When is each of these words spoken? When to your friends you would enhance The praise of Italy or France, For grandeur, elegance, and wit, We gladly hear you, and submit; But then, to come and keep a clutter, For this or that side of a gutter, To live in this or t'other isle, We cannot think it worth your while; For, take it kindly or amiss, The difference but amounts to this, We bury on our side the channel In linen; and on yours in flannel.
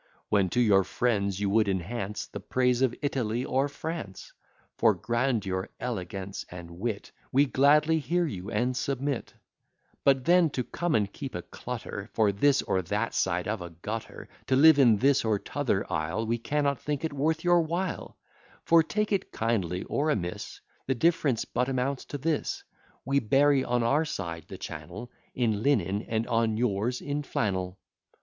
When 0.29 0.49
to 0.49 0.59
your 0.59 0.83
friends 0.83 1.39
you 1.39 1.51
would 1.51 1.67
enhance 1.69 2.25
The 2.25 2.39
praise 2.39 2.81
of 2.81 2.95
Italy 3.03 3.45
or 3.45 3.67
France, 3.69 4.33
For 4.75 4.95
grandeur, 4.95 5.69
elegance, 5.79 6.43
and 6.49 6.71
wit, 6.79 7.11
We 7.31 7.45
gladly 7.45 7.99
hear 7.99 8.25
you, 8.25 8.49
and 8.49 8.75
submit; 8.75 9.35
But 10.03 10.25
then, 10.25 10.49
to 10.57 10.63
come 10.63 10.95
and 10.95 11.13
keep 11.13 11.35
a 11.35 11.43
clutter, 11.43 12.09
For 12.13 12.31
this 12.31 12.63
or 12.63 12.81
that 12.81 13.13
side 13.13 13.47
of 13.47 13.61
a 13.61 13.69
gutter, 13.69 14.27
To 14.47 14.55
live 14.55 14.79
in 14.79 14.97
this 14.97 15.23
or 15.23 15.37
t'other 15.37 15.85
isle, 15.93 16.25
We 16.25 16.39
cannot 16.39 16.81
think 16.81 17.05
it 17.05 17.13
worth 17.13 17.43
your 17.43 17.61
while; 17.61 18.17
For, 18.65 18.81
take 18.81 19.11
it 19.11 19.31
kindly 19.31 19.83
or 19.83 20.09
amiss, 20.09 20.61
The 20.87 20.95
difference 20.95 21.45
but 21.45 21.69
amounts 21.69 22.05
to 22.05 22.17
this, 22.17 22.63
We 23.05 23.19
bury 23.19 23.63
on 23.63 23.83
our 23.83 24.05
side 24.05 24.45
the 24.47 24.57
channel 24.57 25.11
In 25.35 25.61
linen; 25.61 26.01
and 26.01 26.25
on 26.25 26.57
yours 26.57 27.01
in 27.01 27.21
flannel. 27.21 27.77